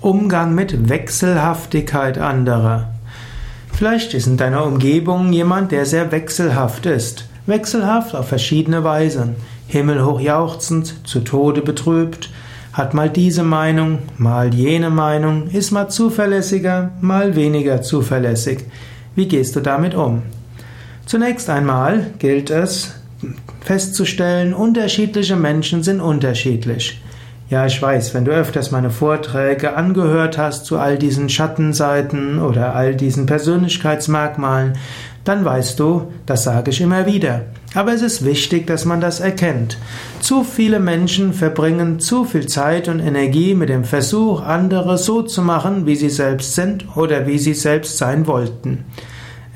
Umgang 0.00 0.54
mit 0.54 0.88
Wechselhaftigkeit 0.88 2.18
anderer. 2.18 2.90
Vielleicht 3.72 4.14
ist 4.14 4.28
in 4.28 4.36
deiner 4.36 4.64
Umgebung 4.64 5.32
jemand, 5.32 5.72
der 5.72 5.86
sehr 5.86 6.12
wechselhaft 6.12 6.86
ist. 6.86 7.28
Wechselhaft 7.46 8.14
auf 8.14 8.28
verschiedene 8.28 8.84
Weisen. 8.84 9.34
Himmelhoch 9.66 10.20
jauchzend, 10.20 11.06
zu 11.06 11.20
Tode 11.20 11.62
betrübt, 11.62 12.30
hat 12.72 12.94
mal 12.94 13.10
diese 13.10 13.42
Meinung, 13.42 13.98
mal 14.18 14.54
jene 14.54 14.88
Meinung, 14.90 15.48
ist 15.50 15.72
mal 15.72 15.88
zuverlässiger, 15.88 16.92
mal 17.00 17.34
weniger 17.34 17.82
zuverlässig. 17.82 18.66
Wie 19.16 19.26
gehst 19.26 19.56
du 19.56 19.60
damit 19.60 19.96
um? 19.96 20.22
Zunächst 21.06 21.50
einmal 21.50 22.12
gilt 22.20 22.50
es 22.50 22.94
festzustellen, 23.62 24.54
unterschiedliche 24.54 25.34
Menschen 25.34 25.82
sind 25.82 26.00
unterschiedlich. 26.00 27.02
Ja, 27.50 27.64
ich 27.64 27.80
weiß, 27.80 28.12
wenn 28.12 28.26
du 28.26 28.30
öfters 28.30 28.72
meine 28.72 28.90
Vorträge 28.90 29.74
angehört 29.74 30.36
hast 30.36 30.66
zu 30.66 30.78
all 30.78 30.98
diesen 30.98 31.30
Schattenseiten 31.30 32.42
oder 32.42 32.74
all 32.74 32.94
diesen 32.94 33.24
Persönlichkeitsmerkmalen, 33.24 34.74
dann 35.24 35.46
weißt 35.46 35.80
du, 35.80 36.12
das 36.26 36.44
sage 36.44 36.70
ich 36.70 36.82
immer 36.82 37.06
wieder. 37.06 37.46
Aber 37.72 37.94
es 37.94 38.02
ist 38.02 38.22
wichtig, 38.22 38.66
dass 38.66 38.84
man 38.84 39.00
das 39.00 39.20
erkennt. 39.20 39.78
Zu 40.20 40.44
viele 40.44 40.78
Menschen 40.78 41.32
verbringen 41.32 42.00
zu 42.00 42.26
viel 42.26 42.46
Zeit 42.46 42.86
und 42.86 43.00
Energie 43.00 43.54
mit 43.54 43.70
dem 43.70 43.84
Versuch, 43.84 44.42
andere 44.42 44.98
so 44.98 45.22
zu 45.22 45.40
machen, 45.40 45.86
wie 45.86 45.96
sie 45.96 46.10
selbst 46.10 46.54
sind 46.54 46.96
oder 46.98 47.26
wie 47.26 47.38
sie 47.38 47.54
selbst 47.54 47.96
sein 47.96 48.26
wollten. 48.26 48.84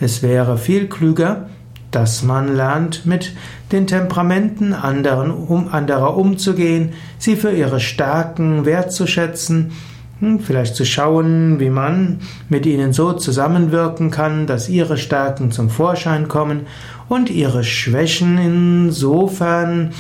Es 0.01 0.23
wäre 0.23 0.57
viel 0.57 0.89
klüger, 0.89 1.51
dass 1.93 2.23
man 2.23 2.57
lernt, 2.57 3.07
mit 3.07 3.33
den 3.71 3.87
Temperamenten 3.87 4.73
anderen, 4.75 5.31
um, 5.31 5.69
anderer 5.69 6.17
umzugehen, 6.17 6.91
sie 7.19 7.37
für 7.37 7.53
ihre 7.53 7.79
Stärken 7.79 8.65
wertzuschätzen, 8.65 9.73
hm, 10.21 10.41
vielleicht 10.41 10.75
zu 10.75 10.85
schauen, 10.85 11.61
wie 11.61 11.71
man 11.71 12.21
mit 12.49 12.67
ihnen 12.67 12.93
so 12.93 13.13
zusammenwirken 13.13 14.11
kann, 14.11 14.47
dass 14.47 14.69
ihre 14.69 14.97
Stärken 14.97 15.51
zum 15.51 15.71
Vorschein 15.71 16.29
kommen 16.29 16.67
und 17.09 17.31
ihre 17.31 17.65
Schwächen 17.65 18.39
insofern 18.39 19.93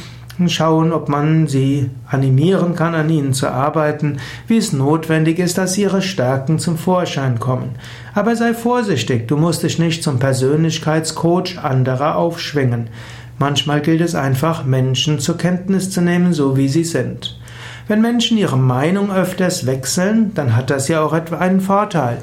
schauen, 0.49 0.93
ob 0.93 1.09
man 1.09 1.47
sie 1.47 1.91
animieren 2.09 2.75
kann, 2.75 2.95
an 2.95 3.11
ihnen 3.11 3.33
zu 3.33 3.49
arbeiten, 3.49 4.19
wie 4.47 4.57
es 4.57 4.73
notwendig 4.73 5.39
ist, 5.39 5.59
dass 5.59 5.79
ihre 5.79 6.03
Stärken 6.03 6.59
zum 6.59 6.77
Vorschein 6.77 7.39
kommen. 7.39 7.77
Aber 8.15 8.37
sei 8.37 8.55
vorsichtig, 8.55 9.29
du 9.29 9.37
musst 9.37 9.63
dich 9.63 9.79
nicht 9.79 10.03
zum 10.03 10.19
Persönlichkeitscoach 10.19 11.59
anderer 11.63 12.17
aufschwingen. 12.17 12.89
Manchmal 13.39 13.81
gilt 13.81 14.01
es 14.01 14.15
einfach, 14.15 14.65
Menschen 14.65 15.19
zur 15.19 15.37
Kenntnis 15.37 15.91
zu 15.91 16.01
nehmen, 16.01 16.33
so 16.33 16.57
wie 16.57 16.69
sie 16.69 16.85
sind. 16.85 17.39
Wenn 17.89 18.01
Menschen 18.01 18.39
ihre 18.39 18.57
Meinung 18.57 19.13
öfters 19.13 19.67
wechseln, 19.67 20.33
dann 20.35 20.55
hat 20.57 20.71
das 20.71 20.89
ja 20.89 21.03
auch 21.03 21.13
etwa 21.13 21.39
einen 21.39 21.61
Vorteil. 21.61 22.19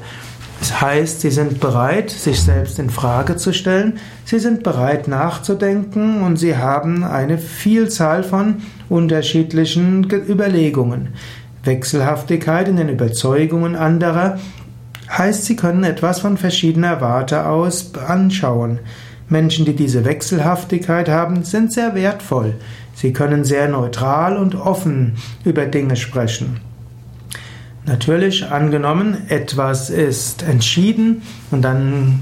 Das 0.60 0.80
heißt, 0.82 1.22
sie 1.22 1.30
sind 1.30 1.58
bereit, 1.58 2.10
sich 2.10 2.42
selbst 2.42 2.78
in 2.78 2.90
Frage 2.90 3.36
zu 3.36 3.52
stellen, 3.52 3.98
sie 4.26 4.38
sind 4.38 4.62
bereit 4.62 5.08
nachzudenken 5.08 6.22
und 6.22 6.36
sie 6.36 6.56
haben 6.56 7.02
eine 7.02 7.38
Vielzahl 7.38 8.22
von 8.22 8.56
unterschiedlichen 8.90 10.04
Überlegungen. 10.10 11.14
Wechselhaftigkeit 11.64 12.68
in 12.68 12.76
den 12.76 12.90
Überzeugungen 12.90 13.74
anderer 13.74 14.38
heißt, 15.10 15.46
sie 15.46 15.56
können 15.56 15.82
etwas 15.82 16.20
von 16.20 16.36
verschiedener 16.36 17.00
Warte 17.00 17.46
aus 17.46 17.92
anschauen. 17.94 18.80
Menschen, 19.30 19.64
die 19.64 19.74
diese 19.74 20.04
Wechselhaftigkeit 20.04 21.08
haben, 21.08 21.42
sind 21.42 21.72
sehr 21.72 21.94
wertvoll. 21.94 22.54
Sie 22.94 23.12
können 23.12 23.44
sehr 23.44 23.68
neutral 23.68 24.36
und 24.36 24.54
offen 24.54 25.14
über 25.44 25.64
Dinge 25.66 25.96
sprechen. 25.96 26.60
Natürlich 27.90 28.48
angenommen, 28.48 29.16
etwas 29.30 29.90
ist 29.90 30.44
entschieden 30.44 31.22
und 31.50 31.62
dann 31.62 32.20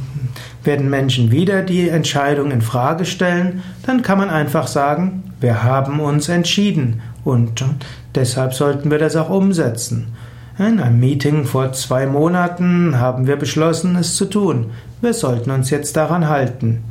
werden 0.65 0.89
Menschen 0.89 1.31
wieder 1.31 1.61
die 1.61 1.91
Entscheidung 1.91 2.53
in 2.53 2.63
Frage 2.63 3.05
stellen, 3.05 3.63
dann 3.85 4.01
kann 4.01 4.17
man 4.17 4.31
einfach 4.31 4.67
sagen, 4.67 5.35
wir 5.41 5.63
haben 5.63 6.01
uns 6.01 6.31
entschieden 6.31 7.03
und 7.23 7.63
deshalb 8.15 8.55
sollten 8.55 8.91
wir 8.91 8.97
das 8.97 9.15
auch 9.15 9.29
umsetzen. 9.29 10.07
In 10.59 10.81
einem 10.81 11.01
Meeting 11.01 11.45
vor 11.45 11.71
zwei 11.75 12.07
Monaten 12.07 12.99
haben 12.99 13.27
wir 13.27 13.37
beschlossen, 13.37 13.95
es 13.97 14.17
zu 14.17 14.25
tun. 14.25 14.71
Wir 15.03 15.13
sollten 15.13 15.51
uns 15.51 15.69
jetzt 15.69 15.99
daran 15.99 16.31
halten. 16.31 16.83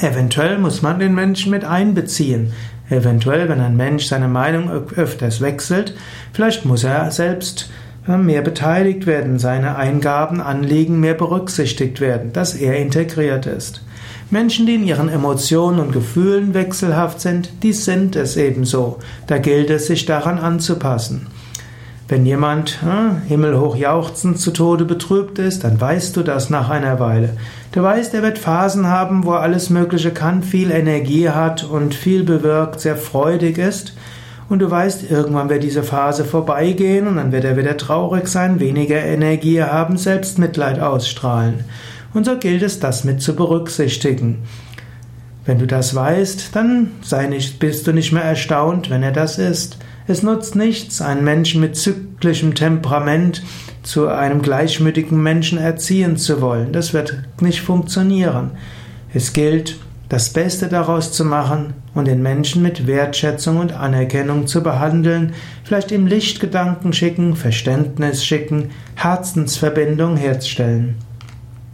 Eventuell 0.00 0.60
muss 0.60 0.80
man 0.80 1.00
den 1.00 1.12
Menschen 1.12 1.50
mit 1.50 1.64
einbeziehen. 1.64 2.52
Eventuell, 2.90 3.48
wenn 3.48 3.60
ein 3.60 3.76
Mensch 3.76 4.06
seine 4.06 4.28
Meinung 4.28 4.70
öfters 4.70 5.40
wechselt, 5.40 5.94
vielleicht 6.32 6.64
muss 6.64 6.84
er 6.84 7.10
selbst 7.10 7.70
mehr 8.06 8.40
beteiligt 8.40 9.06
werden, 9.06 9.38
seine 9.38 9.76
Eingaben, 9.76 10.40
Anliegen 10.40 10.98
mehr 10.98 11.14
berücksichtigt 11.14 12.00
werden, 12.00 12.32
dass 12.32 12.54
er 12.54 12.78
integriert 12.78 13.44
ist. 13.44 13.82
Menschen, 14.30 14.66
die 14.66 14.74
in 14.74 14.86
ihren 14.86 15.08
Emotionen 15.08 15.80
und 15.80 15.92
Gefühlen 15.92 16.54
wechselhaft 16.54 17.20
sind, 17.20 17.62
die 17.62 17.72
sind 17.72 18.16
es 18.16 18.36
ebenso. 18.36 18.98
Da 19.26 19.38
gilt 19.38 19.70
es, 19.70 19.86
sich 19.86 20.06
daran 20.06 20.38
anzupassen. 20.38 21.26
Wenn 22.08 22.24
jemand 22.24 22.80
hm, 22.80 23.20
himmelhoch 23.28 23.76
jauchzend 23.76 24.40
zu 24.40 24.50
Tode 24.50 24.86
betrübt 24.86 25.38
ist, 25.38 25.62
dann 25.64 25.78
weißt 25.78 26.16
du 26.16 26.22
das 26.22 26.48
nach 26.48 26.70
einer 26.70 26.98
Weile. 27.00 27.36
Du 27.72 27.82
weißt, 27.82 28.14
er 28.14 28.22
wird 28.22 28.38
Phasen 28.38 28.86
haben, 28.86 29.24
wo 29.24 29.32
er 29.32 29.40
alles 29.40 29.68
Mögliche 29.68 30.10
kann, 30.10 30.42
viel 30.42 30.70
Energie 30.70 31.28
hat 31.28 31.64
und 31.64 31.94
viel 31.94 32.24
bewirkt, 32.24 32.80
sehr 32.80 32.96
freudig 32.96 33.58
ist. 33.58 33.92
Und 34.48 34.60
du 34.60 34.70
weißt, 34.70 35.10
irgendwann 35.10 35.50
wird 35.50 35.62
diese 35.62 35.82
Phase 35.82 36.24
vorbeigehen 36.24 37.06
und 37.06 37.16
dann 37.16 37.30
wird 37.30 37.44
er 37.44 37.58
wieder 37.58 37.76
traurig 37.76 38.28
sein, 38.28 38.58
weniger 38.58 39.04
Energie 39.04 39.62
haben, 39.62 39.98
Selbstmitleid 39.98 40.80
ausstrahlen. 40.80 41.64
Und 42.14 42.24
so 42.24 42.38
gilt 42.38 42.62
es, 42.62 42.80
das 42.80 43.04
mit 43.04 43.20
zu 43.20 43.36
berücksichtigen. 43.36 44.44
Wenn 45.44 45.58
du 45.58 45.66
das 45.66 45.94
weißt, 45.94 46.56
dann 46.56 46.92
sei 47.02 47.26
nicht, 47.26 47.58
bist 47.58 47.86
du 47.86 47.92
nicht 47.92 48.12
mehr 48.12 48.24
erstaunt, 48.24 48.88
wenn 48.88 49.02
er 49.02 49.12
das 49.12 49.38
ist. 49.38 49.76
Es 50.10 50.22
nutzt 50.22 50.56
nichts, 50.56 51.02
einen 51.02 51.22
Menschen 51.22 51.60
mit 51.60 51.76
zyklischem 51.76 52.54
Temperament 52.54 53.42
zu 53.82 54.08
einem 54.08 54.40
gleichmütigen 54.40 55.22
Menschen 55.22 55.58
erziehen 55.58 56.16
zu 56.16 56.40
wollen. 56.40 56.72
Das 56.72 56.94
wird 56.94 57.24
nicht 57.42 57.60
funktionieren. 57.60 58.52
Es 59.12 59.34
gilt, 59.34 59.76
das 60.08 60.32
Beste 60.32 60.68
daraus 60.68 61.12
zu 61.12 61.26
machen 61.26 61.74
und 61.94 62.06
den 62.06 62.22
Menschen 62.22 62.62
mit 62.62 62.86
Wertschätzung 62.86 63.58
und 63.58 63.72
Anerkennung 63.72 64.46
zu 64.46 64.62
behandeln, 64.62 65.34
vielleicht 65.62 65.90
ihm 65.90 66.06
Lichtgedanken 66.06 66.94
schicken, 66.94 67.36
Verständnis 67.36 68.24
schicken, 68.24 68.70
Herzensverbindung 68.94 70.16
herzustellen. 70.16 70.94